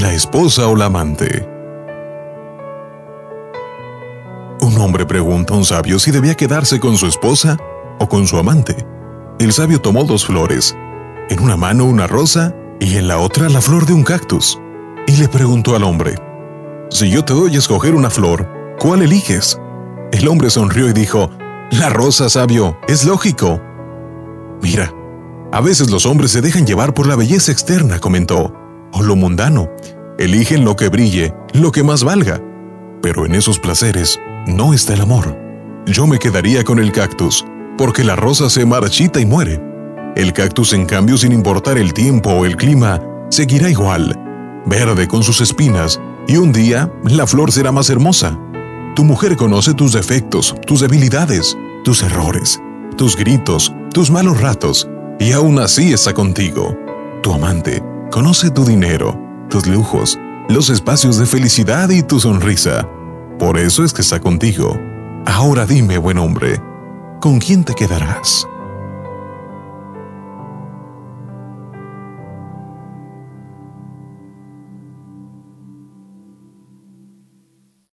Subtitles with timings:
[0.00, 1.48] la esposa o la amante.
[4.60, 7.56] Un hombre pregunta a un sabio si debía quedarse con su esposa
[7.98, 8.86] o con su amante.
[9.38, 10.76] El sabio tomó dos flores,
[11.28, 14.58] en una mano una rosa y en la otra la flor de un cactus,
[15.06, 16.16] y le preguntó al hombre,
[16.90, 18.48] Si yo te doy a escoger una flor,
[18.78, 19.60] ¿cuál eliges?
[20.12, 21.30] El hombre sonrió y dijo,
[21.72, 23.60] La rosa, sabio, es lógico.
[24.62, 24.92] Mira,
[25.52, 28.52] a veces los hombres se dejan llevar por la belleza externa, comentó,
[28.92, 29.73] o lo mundano.
[30.18, 32.40] Eligen lo que brille, lo que más valga.
[33.02, 35.36] Pero en esos placeres no está el amor.
[35.86, 37.44] Yo me quedaría con el cactus,
[37.76, 39.60] porque la rosa se marchita y muere.
[40.14, 44.16] El cactus, en cambio, sin importar el tiempo o el clima, seguirá igual,
[44.66, 48.38] verde con sus espinas, y un día la flor será más hermosa.
[48.94, 52.60] Tu mujer conoce tus defectos, tus debilidades, tus errores,
[52.96, 56.78] tus gritos, tus malos ratos, y aún así está contigo.
[57.22, 59.20] Tu amante conoce tu dinero,
[59.54, 62.88] tus lujos, los espacios de felicidad y tu sonrisa.
[63.38, 64.76] Por eso es que está contigo.
[65.26, 66.60] Ahora dime, buen hombre,
[67.20, 68.48] ¿con quién te quedarás?